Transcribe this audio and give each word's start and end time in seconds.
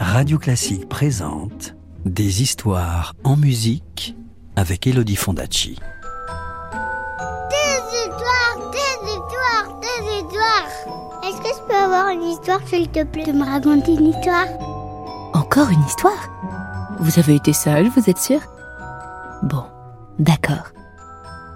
Radio 0.00 0.38
Classique 0.38 0.88
présente 0.88 1.74
Des 2.04 2.42
histoires 2.42 3.14
en 3.24 3.36
musique 3.36 4.16
avec 4.56 4.86
Elodie 4.86 5.16
Fondacci. 5.16 5.78
Des 7.50 7.80
histoires, 7.96 8.70
des 8.72 9.10
histoires, 9.10 9.80
des 9.80 10.16
histoires. 10.16 10.68
Est-ce 11.24 11.36
que 11.38 11.48
je 11.48 11.62
peux 11.68 11.74
avoir 11.74 12.08
une 12.08 12.22
histoire, 12.22 12.60
s'il 12.66 12.88
te 12.88 13.04
plaît, 13.04 13.24
de 13.24 13.32
me 13.32 13.44
raconter 13.44 13.94
une 13.94 14.06
histoire? 14.06 14.46
Encore 15.34 15.70
une 15.70 15.84
histoire? 15.84 16.28
Vous 17.00 17.18
avez 17.18 17.36
été 17.36 17.52
sage, 17.52 17.86
vous 17.96 18.08
êtes 18.08 18.18
sûr? 18.18 18.40
Bon, 19.42 19.64
d'accord. 20.18 20.72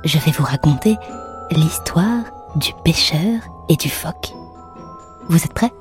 Je 0.04 0.18
vais 0.18 0.32
vous 0.32 0.44
raconter 0.44 0.96
l'histoire 1.50 2.24
du 2.56 2.72
pêcheur 2.84 3.40
et 3.68 3.76
du 3.76 3.88
phoque. 3.88 4.32
Vous 5.28 5.42
êtes 5.42 5.54
prêts? 5.54 5.72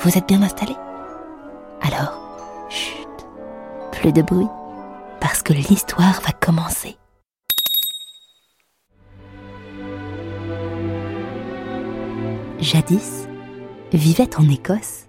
Vous 0.00 0.16
êtes 0.16 0.28
bien 0.28 0.42
installés? 0.42 0.76
Alors, 1.82 2.18
chut, 2.68 3.06
plus 3.92 4.12
de 4.12 4.22
bruit, 4.22 4.48
parce 5.20 5.42
que 5.42 5.52
l'histoire 5.52 6.20
va 6.22 6.32
commencer. 6.32 6.96
Jadis, 12.58 13.28
vivait 13.92 14.36
en 14.38 14.48
Écosse 14.48 15.06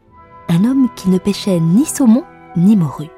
un 0.49 0.63
homme 0.63 0.89
qui 0.95 1.09
ne 1.09 1.17
pêchait 1.17 1.59
ni 1.59 1.85
saumon 1.85 2.23
ni 2.55 2.75
morue. 2.75 3.09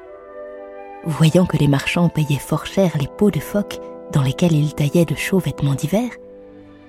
Voyant 1.04 1.46
que 1.46 1.56
les 1.56 1.68
marchands 1.68 2.08
payaient 2.08 2.38
fort 2.38 2.66
cher 2.66 2.96
les 2.98 3.06
peaux 3.06 3.30
de 3.30 3.40
phoque 3.40 3.78
dans 4.12 4.22
lesquels 4.22 4.52
il 4.52 4.74
taillait 4.74 5.04
de 5.04 5.14
chauds 5.14 5.38
vêtements 5.38 5.74
d'hiver, 5.74 6.10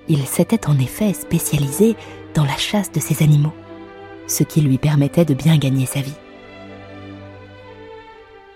il 0.08 0.26
s'était 0.26 0.68
en 0.68 0.78
effet 0.78 1.12
spécialisé 1.12 1.96
dans 2.34 2.44
la 2.44 2.56
chasse 2.56 2.90
de 2.90 3.00
ces 3.00 3.22
animaux, 3.22 3.52
ce 4.26 4.42
qui 4.42 4.60
lui 4.60 4.78
permettait 4.78 5.24
de 5.24 5.34
bien 5.34 5.56
gagner 5.56 5.86
sa 5.86 6.00
vie. 6.00 6.14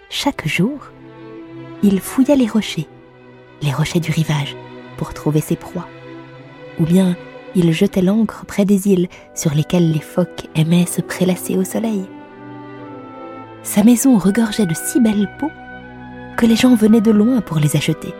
Chaque 0.09 0.47
jour, 0.47 0.79
il 1.83 2.01
fouillait 2.01 2.37
les 2.37 2.47
rochers, 2.47 2.89
les 3.63 3.73
rochers 3.73 4.01
du 4.01 4.13
rivage, 4.13 4.57
pour 4.97 5.13
trouver 5.15 5.41
ses 5.41 5.57
proies. 5.57 5.89
Ou 6.79 6.85
bien 6.85 7.17
il 7.55 7.73
jetait 7.73 8.03
l'ancre 8.03 8.45
près 8.47 8.65
des 8.65 8.89
îles 8.89 9.09
sur 9.35 9.55
lesquelles 9.55 9.91
les 9.91 10.01
phoques 10.01 10.47
aimaient 10.55 10.87
se 10.87 11.01
prélasser 11.01 11.57
au 11.57 11.65
soleil. 11.65 12.05
Sa 13.63 13.83
maison 13.83 14.19
regorgeait 14.19 14.67
de 14.67 14.75
si 14.75 15.01
belles 15.01 15.31
peaux 15.39 15.51
que 16.37 16.47
les 16.47 16.57
gens 16.57 16.75
venaient 16.75 17.01
de 17.01 17.11
loin 17.11 17.41
pour 17.41 17.59
les 17.59 17.77
acheter 17.77 18.15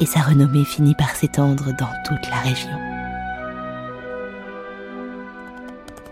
et 0.00 0.06
sa 0.06 0.20
renommée 0.20 0.64
finit 0.64 0.94
par 0.94 1.14
s'étendre 1.14 1.66
dans 1.78 1.92
toute 2.04 2.28
la 2.30 2.36
région. 2.38 2.70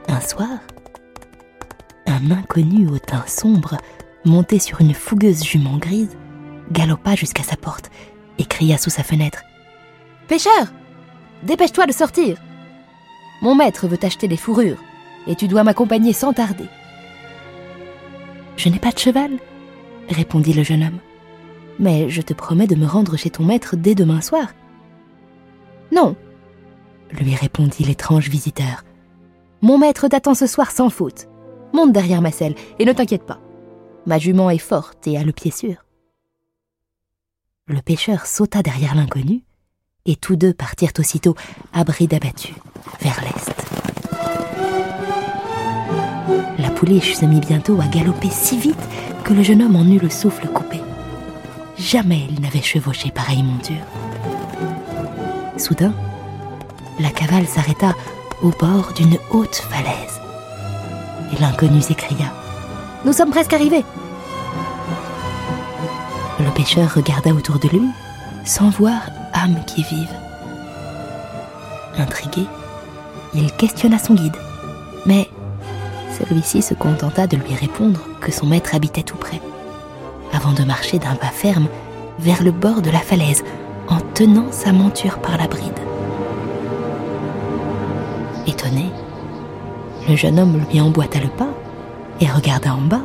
Un 0.09 0.21
soir, 0.21 0.49
un 2.07 2.31
inconnu 2.31 2.87
au 2.89 2.99
teint 2.99 3.27
sombre, 3.27 3.77
monté 4.25 4.59
sur 4.59 4.81
une 4.81 4.95
fougueuse 4.95 5.45
jument 5.45 5.79
grise, 5.79 6.17
galopa 6.71 7.15
jusqu'à 7.15 7.43
sa 7.43 7.57
porte 7.57 7.91
et 8.39 8.45
cria 8.45 8.79
sous 8.79 8.91
sa 8.91 9.03
fenêtre 9.03 9.43
Pêcheur 10.29 10.73
Dépêche-toi 11.43 11.87
de 11.87 11.93
sortir 11.93 12.39
Mon 13.43 13.55
maître 13.55 13.89
veut 13.89 13.99
acheter 14.03 14.29
des 14.29 14.37
fourrures, 14.37 14.83
et 15.27 15.35
tu 15.35 15.49
dois 15.49 15.65
m'accompagner 15.65 16.13
sans 16.13 16.33
tarder. 16.33 16.67
Je 18.57 18.69
n'ai 18.69 18.79
pas 18.79 18.93
de 18.93 18.99
cheval, 18.99 19.33
répondit 20.09 20.53
le 20.53 20.63
jeune 20.63 20.85
homme 20.85 20.99
mais 21.79 22.09
je 22.09 22.23
te 22.23 22.33
promets 22.33 22.67
de 22.67 22.77
me 22.77 22.87
rendre 22.87 23.17
chez 23.17 23.31
ton 23.31 23.45
maître 23.45 23.77
dès 23.77 23.95
demain 23.95 24.21
soir. 24.21 24.49
Non, 25.91 26.17
lui 27.11 27.35
répondit 27.35 27.85
l'étrange 27.85 28.29
visiteur. 28.29 28.85
Mon 29.61 29.79
maître 29.79 30.09
t'attend 30.09 30.35
ce 30.35 30.47
soir 30.47 30.71
sans 30.71 30.91
faute. 30.91 31.29
Monte 31.73 31.93
derrière 31.93 32.23
ma 32.23 32.31
selle 32.31 32.55
et 32.79 32.85
ne 32.85 32.93
t'inquiète 32.93 33.27
pas. 33.27 33.41
Ma 34.07 34.19
jument 34.19 34.51
est 34.51 34.59
forte 34.59 35.07
et 35.07 35.17
a 35.17 35.23
le 35.23 35.33
pied 35.33 35.51
sûr. 35.51 35.85
Le 37.67 37.81
pêcheur 37.81 38.27
sauta 38.27 38.63
derrière 38.63 38.95
l'inconnu, 38.95 39.45
et 40.05 40.17
tous 40.17 40.37
deux 40.37 40.53
partirent 40.53 40.93
aussitôt, 40.99 41.37
à 41.73 41.85
bride 41.85 42.13
abattue, 42.13 42.55
vers 43.01 43.21
l'est. 43.23 43.53
La 46.59 46.71
pouliche 46.71 47.15
se 47.15 47.25
mit 47.25 47.41
bientôt 47.41 47.81
à 47.81 47.87
galoper 47.87 48.31
si 48.31 48.59
vite 48.59 48.77
que 49.25 49.33
le 49.33 49.43
jeune 49.43 49.63
homme 49.63 49.77
en 49.77 49.87
eut 49.87 50.01
le 50.01 50.11
souffle 50.11 50.49
coupé. 50.49 50.81
Jamais 51.79 52.27
il 52.31 52.41
n'avait 52.41 52.63
chevauché 52.63 53.11
pareille 53.11 53.45
monture. 53.45 53.85
Soudain, 55.57 55.95
la 56.99 57.11
cavale 57.11 57.47
s'arrêta 57.47 57.95
au 58.43 58.51
bord 58.51 58.93
d'une 58.95 59.19
haute 59.31 59.55
falaise. 59.55 60.21
Et 61.33 61.41
l'inconnu 61.41 61.81
s'écria 61.81 62.33
Nous 63.05 63.13
sommes 63.13 63.31
presque 63.31 63.53
arrivés 63.53 63.85
Le 66.45 66.51
pêcheur 66.51 66.93
regarda 66.93 67.31
autour 67.33 67.59
de 67.61 67.69
lui 67.69 67.89
sans 68.45 68.69
voir 68.71 69.01
âme 69.33 69.63
qui 69.65 69.85
vive. 69.85 70.13
Intrigué, 71.97 72.47
il 73.33 73.53
questionna 73.53 73.99
son 73.99 74.15
guide, 74.15 74.37
mais 75.07 75.29
celui-ci 76.19 76.63
se 76.63 76.75
contenta 76.75 77.29
de 77.29 77.37
lui 77.37 77.55
répondre 77.55 78.01
que 78.21 78.33
son 78.33 78.47
maître 78.47 78.75
habitait 78.75 79.03
tout 79.03 79.17
près 79.17 79.41
avant 80.33 80.53
de 80.53 80.65
marcher 80.65 80.99
d'un 80.99 81.15
pas 81.15 81.27
ferme 81.27 81.69
vers 82.19 82.43
le 82.43 82.51
bord 82.51 82.83
de 82.83 82.91
la 82.91 83.01
falaise 83.01 83.45
en 83.89 84.01
tenant 84.15 84.51
sa 84.51 84.73
monture 84.73 85.19
par 85.19 85.37
la 85.37 85.47
bride. 85.47 85.79
Étonné, 88.47 88.91
le 90.09 90.17
jeune 90.17 90.41
homme 90.41 90.61
lui 90.71 90.81
emboîta 90.81 91.21
le 91.21 91.29
pas 91.29 91.51
et 92.21 92.27
regarda 92.27 92.75
en 92.75 92.81
bas, 92.81 93.03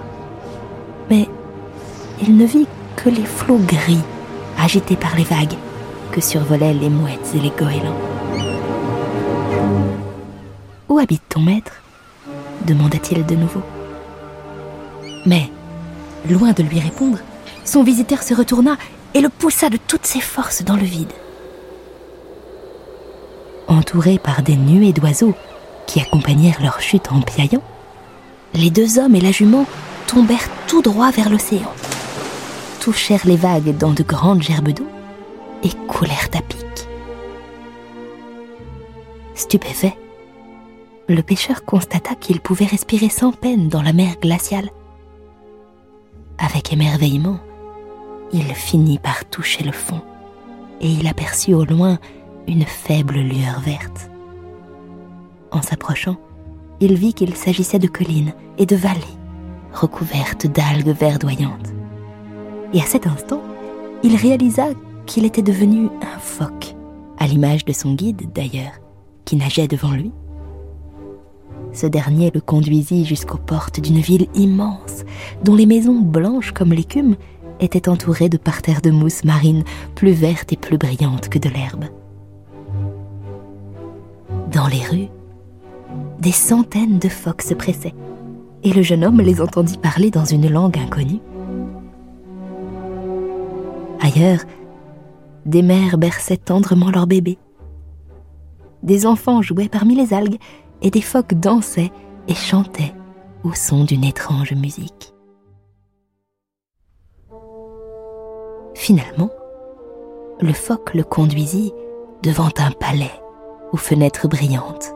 mais 1.10 1.28
il 2.22 2.36
ne 2.36 2.46
vit 2.46 2.68
que 2.98 3.10
les 3.10 3.26
flots 3.26 3.62
gris 3.66 4.04
agités 4.60 4.98
par 4.98 5.16
les 5.16 5.24
vagues 5.24 5.56
que 6.12 6.20
survolaient 6.20 6.74
les 6.74 6.90
mouettes 6.90 7.32
et 7.34 7.40
les 7.40 7.52
goélands. 7.52 7.98
Où 10.90 11.00
habite 11.00 11.24
ton 11.30 11.40
maître? 11.40 11.72
demanda-t-il 12.66 13.26
de 13.26 13.36
nouveau. 13.36 13.62
Mais 15.26 15.50
Loin 16.30 16.52
de 16.52 16.64
lui 16.64 16.80
répondre, 16.80 17.20
son 17.64 17.84
visiteur 17.84 18.22
se 18.22 18.34
retourna 18.34 18.76
et 19.14 19.22
le 19.22 19.30
poussa 19.30 19.70
de 19.70 19.78
toutes 19.78 20.06
ses 20.06 20.20
forces 20.20 20.64
dans 20.64 20.76
le 20.76 20.84
vide. 20.84 21.12
Entourés 23.68 24.20
par 24.20 24.42
des 24.42 24.56
nuées 24.56 24.92
d'oiseaux 24.92 25.36
qui 25.86 26.02
accompagnèrent 26.02 26.62
leur 26.62 26.82
chute 26.82 27.12
en 27.12 27.22
piaillant, 27.22 27.64
les 28.54 28.70
deux 28.70 29.00
hommes 29.00 29.16
et 29.16 29.22
la 29.22 29.32
jument 29.32 29.66
tombèrent 30.06 30.50
tout 30.68 30.82
droit 30.82 31.12
vers 31.12 31.30
l'océan, 31.30 31.72
touchèrent 32.88 33.28
les 33.28 33.36
vagues 33.36 33.78
dans 33.78 33.92
de 33.92 34.02
grandes 34.02 34.42
gerbes 34.42 34.72
d'eau 34.72 34.88
et 35.62 35.72
coulèrent 35.90 36.30
à 36.34 36.42
pic. 36.42 36.88
Stupéfait, 39.36 39.98
le 41.10 41.22
pêcheur 41.22 41.66
constata 41.66 42.16
qu'il 42.16 42.40
pouvait 42.40 42.64
respirer 42.64 43.10
sans 43.10 43.34
peine 43.34 43.68
dans 43.68 43.82
la 43.82 43.92
mer 43.92 44.16
glaciale 44.22 44.70
avec 46.38 46.72
émerveillement, 46.72 47.40
il 48.32 48.46
finit 48.56 49.00
par 49.00 49.26
toucher 49.26 49.66
le 49.66 49.74
fond 49.74 50.00
et 50.80 50.88
il 50.88 51.08
aperçut 51.08 51.54
au 51.54 51.66
loin 51.66 52.00
une 52.48 52.64
faible 52.64 53.16
lueur 53.16 53.60
verte. 53.60 54.10
En 55.52 55.62
s'approchant, 55.62 56.16
il 56.80 56.94
vit 56.96 57.14
qu'il 57.14 57.36
s'agissait 57.36 57.80
de 57.80 57.88
collines 57.88 58.34
et 58.58 58.66
de 58.66 58.78
vallées 58.78 59.02
recouvertes 59.74 60.48
d'algues 60.48 60.96
verdoyantes. 60.98 61.74
Et 62.74 62.82
à 62.82 62.86
cet 62.86 63.08
instant, 63.08 63.42
il 64.04 64.16
réalisa 64.16 64.68
qu'il 65.06 65.26
était 65.26 65.42
devenu 65.42 65.88
un 66.02 66.20
phoque, 66.20 66.76
à 67.18 67.28
l'image 67.28 67.66
de 67.66 67.74
son 67.74 67.94
guide 67.94 68.30
d'ailleurs, 68.34 68.80
qui 69.26 69.36
nageait 69.36 69.68
devant 69.68 69.92
lui. 69.92 70.12
Ce 71.74 71.88
dernier 71.88 72.32
le 72.34 72.42
conduisit 72.42 73.06
jusqu'aux 73.06 73.38
portes 73.38 73.80
d'une 73.80 74.00
ville 74.00 74.28
immense, 74.36 75.04
dont 75.44 75.56
les 75.56 75.66
maisons 75.66 76.00
blanches 76.00 76.52
comme 76.52 76.74
l'écume 76.74 77.16
étaient 77.60 77.90
entourées 77.90 78.30
de 78.30 78.38
parterres 78.38 78.82
de 78.82 78.92
mousse 78.92 79.24
marine 79.24 79.64
plus 79.96 80.12
vertes 80.12 80.54
et 80.54 80.58
plus 80.58 80.78
brillantes 80.78 81.30
que 81.30 81.40
de 81.40 81.50
l'herbe. 81.50 81.86
Dans 84.52 84.68
les 84.68 84.84
rues, 84.84 85.10
des 86.20 86.32
centaines 86.32 87.00
de 87.00 87.10
phoques 87.10 87.42
se 87.42 87.54
pressaient, 87.54 87.96
et 88.64 88.74
le 88.74 88.82
jeune 88.82 89.06
homme 89.06 89.22
les 89.22 89.42
entendit 89.42 89.78
parler 89.78 90.12
dans 90.12 90.26
une 90.26 90.50
langue 90.50 90.78
inconnue. 90.78 91.20
Ailleurs, 94.08 94.40
des 95.46 95.62
mères 95.62 95.98
berçaient 95.98 96.38
tendrement 96.38 96.92
leurs 96.92 97.08
bébés. 97.08 97.38
Des 98.82 99.06
enfants 99.06 99.42
jouaient 99.42 99.68
parmi 99.68 99.96
les 99.96 100.14
algues 100.14 100.38
et 100.82 100.90
des 100.90 101.02
phoques 101.02 101.34
dansaient 101.34 101.92
et 102.30 102.34
chantaient 102.34 102.94
au 103.44 103.54
son 103.54 103.84
d'une 103.84 104.06
étrange 104.06 104.54
musique. 104.54 105.14
Finalement, 108.76 109.30
le 110.40 110.54
phoque 110.54 110.94
le 110.94 111.04
conduisit 111.04 111.74
devant 112.24 112.52
un 112.60 112.72
palais 112.72 113.12
aux 113.74 113.78
fenêtres 113.78 114.30
brillantes, 114.30 114.94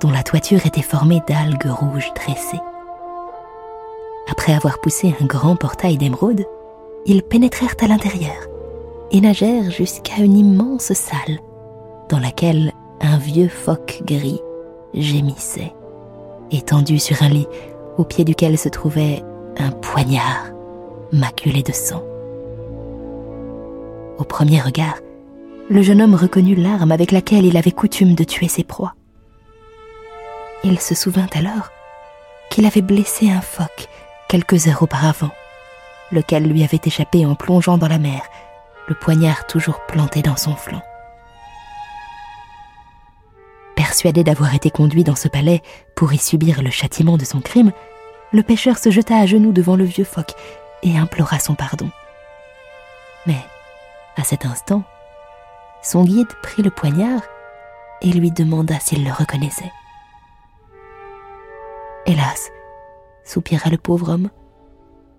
dont 0.00 0.10
la 0.10 0.22
toiture 0.22 0.64
était 0.66 0.82
formée 0.82 1.20
d'algues 1.26 1.66
rouges 1.66 2.12
dressées. 2.14 2.62
Après 4.30 4.52
avoir 4.52 4.80
poussé 4.80 5.16
un 5.20 5.26
grand 5.26 5.56
portail 5.56 5.98
d'émeraude, 5.98 6.44
ils 7.06 7.22
pénétrèrent 7.22 7.76
à 7.80 7.86
l'intérieur 7.86 8.48
et 9.12 9.20
nagèrent 9.20 9.70
jusqu'à 9.70 10.18
une 10.18 10.36
immense 10.36 10.92
salle 10.92 11.40
dans 12.08 12.18
laquelle 12.18 12.72
un 13.00 13.18
vieux 13.18 13.48
phoque 13.48 14.02
gris 14.04 14.40
gémissait, 14.94 15.72
étendu 16.50 16.98
sur 16.98 17.22
un 17.22 17.28
lit 17.28 17.46
au 17.96 18.04
pied 18.04 18.24
duquel 18.24 18.58
se 18.58 18.68
trouvait 18.68 19.22
un 19.58 19.70
poignard 19.70 20.48
maculé 21.12 21.62
de 21.62 21.72
sang. 21.72 22.02
Au 24.18 24.24
premier 24.24 24.60
regard, 24.60 24.98
le 25.68 25.82
jeune 25.82 26.02
homme 26.02 26.14
reconnut 26.14 26.54
l'arme 26.54 26.92
avec 26.92 27.12
laquelle 27.12 27.44
il 27.44 27.56
avait 27.56 27.70
coutume 27.70 28.14
de 28.14 28.24
tuer 28.24 28.48
ses 28.48 28.64
proies. 28.64 28.94
Il 30.64 30.80
se 30.80 30.94
souvint 30.94 31.28
alors 31.34 31.70
qu'il 32.50 32.66
avait 32.66 32.82
blessé 32.82 33.30
un 33.30 33.40
phoque 33.40 33.88
quelques 34.28 34.66
heures 34.68 34.82
auparavant, 34.82 35.30
lequel 36.12 36.44
lui 36.44 36.64
avait 36.64 36.80
échappé 36.84 37.26
en 37.26 37.34
plongeant 37.34 37.78
dans 37.78 37.88
la 37.88 37.98
mer, 37.98 38.22
le 38.88 38.94
poignard 38.94 39.46
toujours 39.46 39.80
planté 39.86 40.22
dans 40.22 40.36
son 40.36 40.54
flanc. 40.54 40.82
Persuadé 43.74 44.24
d'avoir 44.24 44.54
été 44.54 44.70
conduit 44.70 45.04
dans 45.04 45.16
ce 45.16 45.28
palais 45.28 45.62
pour 45.94 46.12
y 46.12 46.18
subir 46.18 46.62
le 46.62 46.70
châtiment 46.70 47.16
de 47.16 47.24
son 47.24 47.40
crime, 47.40 47.72
le 48.32 48.42
pêcheur 48.42 48.78
se 48.78 48.90
jeta 48.90 49.16
à 49.16 49.26
genoux 49.26 49.52
devant 49.52 49.76
le 49.76 49.84
vieux 49.84 50.04
phoque 50.04 50.34
et 50.82 50.96
implora 50.96 51.38
son 51.38 51.54
pardon. 51.54 51.90
Mais, 53.26 53.40
à 54.16 54.24
cet 54.24 54.46
instant, 54.46 54.82
son 55.82 56.04
guide 56.04 56.32
prit 56.42 56.62
le 56.62 56.70
poignard 56.70 57.22
et 58.02 58.10
lui 58.12 58.30
demanda 58.30 58.78
s'il 58.80 59.04
le 59.04 59.12
reconnaissait. 59.12 59.72
Hélas, 62.06 62.50
soupira 63.24 63.68
le 63.70 63.78
pauvre 63.78 64.10
homme, 64.10 64.30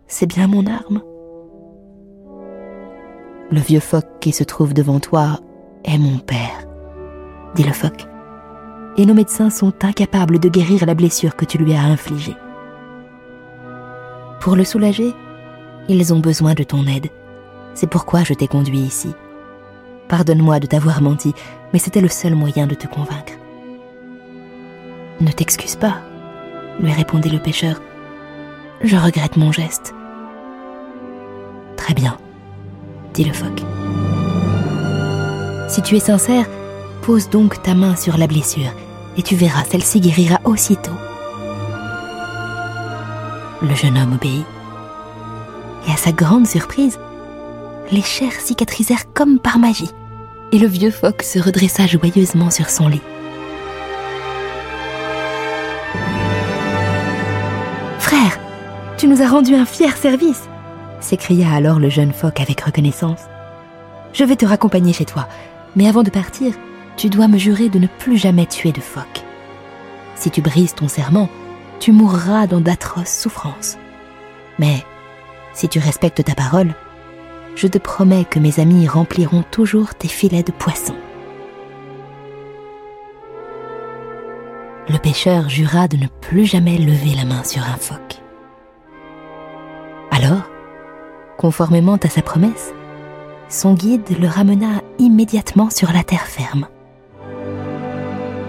c'est 0.08 0.28
bien 0.28 0.48
mon 0.48 0.66
arme. 0.66 1.02
Le 3.52 3.60
vieux 3.60 3.80
phoque 3.80 4.20
qui 4.20 4.32
se 4.32 4.44
trouve 4.44 4.74
devant 4.74 5.00
toi 5.00 5.40
est 5.86 5.98
mon 5.98 6.18
père, 6.18 6.68
dit 7.56 7.64
le 7.64 7.74
phoque, 7.74 8.08
et 8.98 9.06
nos 9.06 9.14
médecins 9.14 9.50
sont 9.50 9.74
incapables 9.84 10.40
de 10.40 10.50
guérir 10.50 10.86
la 10.86 10.96
blessure 10.96 11.36
que 11.36 11.46
tu 11.46 11.58
lui 11.58 11.74
as 11.74 11.84
infligée. 11.84 12.36
Pour 14.42 14.56
le 14.56 14.64
soulager, 14.64 15.14
ils 15.88 16.14
ont 16.14 16.20
besoin 16.20 16.54
de 16.54 16.64
ton 16.64 16.86
aide. 16.88 17.08
C'est 17.74 17.90
pourquoi 17.90 18.24
je 18.24 18.34
t'ai 18.34 18.48
conduit 18.48 18.80
ici. 18.80 19.14
Pardonne-moi 20.08 20.60
de 20.60 20.68
t'avoir 20.68 21.02
menti, 21.02 21.34
mais 21.74 21.80
c'était 21.80 22.02
le 22.02 22.08
seul 22.08 22.34
moyen 22.34 22.66
de 22.66 22.76
te 22.76 22.88
convaincre. 22.88 23.34
Ne 25.20 25.32
t'excuse 25.32 25.76
pas, 25.76 25.98
lui 26.80 26.92
répondit 26.92 27.30
le 27.30 27.40
pêcheur. 27.40 27.82
Je 28.82 28.96
regrette 28.96 29.38
mon 29.38 29.52
geste. 29.52 29.94
Très 31.88 31.94
bien, 31.94 32.18
dit 33.14 33.24
le 33.24 33.32
phoque. 33.32 33.62
Si 35.70 35.82
tu 35.82 35.96
es 35.96 36.02
sincère, 36.02 36.46
pose 37.02 37.30
donc 37.30 37.64
ta 37.64 37.76
main 37.76 37.96
sur 37.96 38.18
la 38.18 38.28
blessure 38.28 38.74
et 39.16 39.22
tu 39.24 39.38
verras, 39.38 39.64
celle-ci 39.64 40.02
guérira 40.02 40.42
aussitôt. 40.44 40.92
Le 43.62 43.74
jeune 43.74 43.98
homme 43.98 44.16
obéit. 44.16 44.44
Et 45.88 45.92
à 45.94 45.96
sa 45.96 46.12
grande 46.12 46.46
surprise, 46.46 47.00
les 47.90 48.02
chairs 48.02 48.34
cicatrisèrent 48.34 49.14
comme 49.14 49.40
par 49.40 49.58
magie, 49.58 49.92
et 50.52 50.60
le 50.60 50.68
vieux 50.68 50.92
phoque 50.92 51.24
se 51.24 51.40
redressa 51.40 51.88
joyeusement 51.88 52.52
sur 52.52 52.70
son 52.70 52.90
lit. 52.90 53.02
Frère, 58.00 58.38
tu 58.98 59.08
nous 59.08 59.22
as 59.22 59.30
rendu 59.30 59.56
un 59.56 59.66
fier 59.66 59.96
service 59.96 60.50
s'écria 61.08 61.54
alors 61.54 61.80
le 61.80 61.90
jeune 61.90 62.12
phoque 62.12 62.42
avec 62.42 62.60
reconnaissance. 62.60 63.22
Je 64.12 64.26
vais 64.26 64.36
te 64.36 64.46
raccompagner 64.46 64.92
chez 64.92 65.06
toi, 65.06 65.30
mais 65.78 65.88
avant 65.88 66.04
de 66.04 66.10
partir, 66.10 66.54
tu 66.98 67.10
dois 67.10 67.30
me 67.30 67.38
jurer 67.38 67.70
de 67.70 67.80
ne 67.80 67.88
plus 67.88 68.18
jamais 68.18 68.46
tuer 68.46 68.74
de 68.74 68.82
phoque. 68.82 69.24
Si 70.16 70.30
tu 70.30 70.42
brises 70.42 70.76
ton 70.76 70.90
serment, 70.90 71.30
tu 71.80 71.94
mourras 71.94 72.46
dans 72.46 72.60
d'atroces 72.60 73.18
souffrances. 73.18 73.78
Mais 74.60 74.84
si 75.54 75.70
tu 75.70 75.80
respectes 75.80 76.26
ta 76.26 76.36
parole, 76.36 76.74
je 77.56 77.68
te 77.68 77.78
promets 77.78 78.26
que 78.26 78.40
mes 78.40 78.60
amis 78.60 78.86
rempliront 78.88 79.44
toujours 79.50 79.96
tes 79.96 80.10
filets 80.10 80.44
de 80.44 80.52
poisson. 80.52 80.96
Le 84.90 84.98
pêcheur 84.98 85.48
jura 85.48 85.88
de 85.88 85.96
ne 85.96 86.08
plus 86.08 86.46
jamais 86.46 86.78
lever 86.78 87.16
la 87.16 87.24
main 87.24 87.46
sur 87.46 87.64
un 87.64 87.78
phoque. 87.78 88.22
Conformément 91.38 91.98
à 92.04 92.10
sa 92.10 92.22
promesse, 92.22 92.74
son 93.50 93.74
guide 93.74 94.20
le 94.20 94.28
ramena 94.28 94.82
immédiatement 95.00 95.70
sur 95.70 95.94
la 95.94 96.04
terre 96.04 96.28
ferme. 96.28 96.68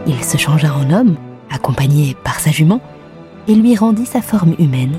Il 0.06 0.24
se 0.24 0.38
changea 0.38 0.74
en 0.74 0.90
homme, 0.90 1.16
accompagné 1.50 2.16
par 2.24 2.40
sa 2.40 2.50
jument, 2.50 2.80
et 3.46 3.54
lui 3.54 3.76
rendit 3.76 4.06
sa 4.06 4.22
forme 4.22 4.54
humaine. 4.58 4.98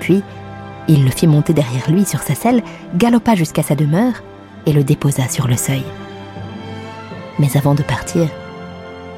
Puis, 0.00 0.22
il 0.88 1.04
le 1.04 1.10
fit 1.10 1.26
monter 1.26 1.52
derrière 1.52 1.90
lui 1.90 2.04
sur 2.04 2.20
sa 2.20 2.34
selle, 2.34 2.62
galopa 2.94 3.34
jusqu'à 3.34 3.62
sa 3.62 3.74
demeure 3.74 4.22
et 4.66 4.72
le 4.72 4.84
déposa 4.84 5.28
sur 5.28 5.48
le 5.48 5.56
seuil. 5.56 5.84
Mais 7.38 7.56
avant 7.56 7.74
de 7.74 7.82
partir, 7.82 8.28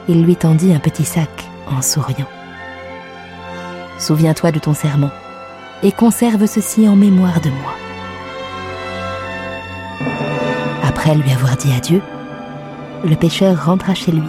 il 0.09 0.25
lui 0.25 0.37
tendit 0.37 0.73
un 0.73 0.79
petit 0.79 1.05
sac 1.05 1.29
en 1.71 1.83
souriant. 1.83 2.27
Souviens-toi 3.99 4.53
de 4.53 4.59
ton 4.59 4.75
serment 4.75 5.11
et 5.83 5.93
conserve 5.93 6.47
ceci 6.47 6.89
en 6.89 6.97
mémoire 6.97 7.41
de 7.41 7.51
moi. 7.51 7.75
Après 10.85 11.15
lui 11.15 11.31
avoir 11.31 11.57
dit 11.57 11.73
adieu, 11.73 12.03
le 13.05 13.15
pêcheur 13.17 13.67
rentra 13.67 13.95
chez 13.95 14.13
lui 14.13 14.29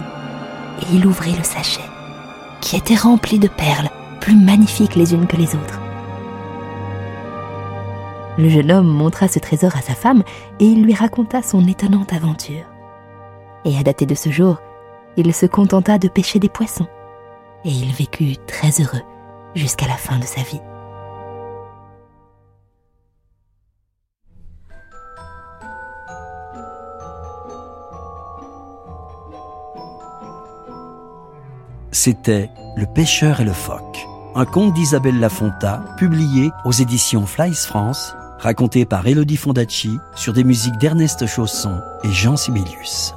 et 0.82 0.94
il 0.94 1.06
ouvrit 1.06 1.34
le 1.34 1.42
sachet, 1.42 1.88
qui 2.60 2.76
était 2.76 2.94
rempli 2.94 3.38
de 3.38 3.48
perles 3.48 3.88
plus 4.20 4.36
magnifiques 4.36 4.94
les 4.94 5.14
unes 5.14 5.26
que 5.26 5.36
les 5.36 5.54
autres. 5.54 5.80
Le 8.36 8.48
jeune 8.48 8.70
homme 8.70 8.86
montra 8.86 9.26
ce 9.26 9.40
trésor 9.40 9.74
à 9.76 9.80
sa 9.80 9.94
femme 9.94 10.22
et 10.60 10.64
il 10.64 10.84
lui 10.84 10.94
raconta 10.94 11.42
son 11.42 11.66
étonnante 11.66 12.12
aventure. 12.12 12.66
Et 13.64 13.76
à 13.76 13.82
dater 13.82 14.06
de 14.06 14.14
ce 14.14 14.30
jour, 14.30 14.58
il 15.16 15.34
se 15.34 15.46
contenta 15.46 15.98
de 15.98 16.06
pêcher 16.06 16.38
des 16.38 16.48
poissons 16.48 16.86
et 17.64 17.70
il 17.70 17.92
vécut 17.92 18.36
très 18.46 18.80
heureux 18.80 19.02
jusqu'à 19.56 19.88
la 19.88 19.96
fin 19.96 20.18
de 20.18 20.24
sa 20.24 20.42
vie. 20.42 20.60
C'était 32.00 32.48
Le 32.76 32.86
pêcheur 32.86 33.40
et 33.40 33.44
le 33.44 33.52
phoque, 33.52 34.06
un 34.36 34.44
conte 34.44 34.72
d'Isabelle 34.72 35.18
Lafonta, 35.18 35.82
publié 35.96 36.52
aux 36.64 36.70
éditions 36.70 37.26
Flies 37.26 37.56
France, 37.56 38.14
raconté 38.38 38.84
par 38.84 39.04
Elodie 39.08 39.36
Fondacci 39.36 39.98
sur 40.14 40.32
des 40.32 40.44
musiques 40.44 40.78
d'Ernest 40.78 41.26
Chausson 41.26 41.80
et 42.04 42.12
Jean 42.12 42.36
Sibelius. 42.36 43.16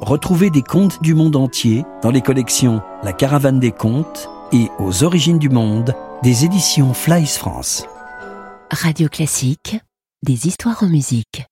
Retrouvez 0.00 0.50
des 0.50 0.62
contes 0.62 1.02
du 1.02 1.14
monde 1.14 1.34
entier 1.34 1.84
dans 2.00 2.12
les 2.12 2.22
collections 2.22 2.80
La 3.02 3.12
Caravane 3.12 3.58
des 3.58 3.72
Contes 3.72 4.30
et 4.52 4.68
Aux 4.78 5.02
Origines 5.02 5.40
du 5.40 5.48
Monde 5.48 5.96
des 6.22 6.44
éditions 6.44 6.94
Flies 6.94 7.26
France. 7.26 7.86
Radio 8.70 9.08
Classique, 9.08 9.80
des 10.22 10.46
histoires 10.46 10.84
en 10.84 10.88
musique. 10.88 11.49